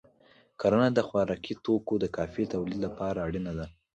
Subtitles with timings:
[0.59, 3.65] کرنه د خوراکي توکو د کافی تولید لپاره اړینه ده.